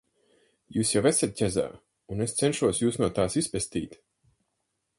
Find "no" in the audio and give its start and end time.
3.03-3.11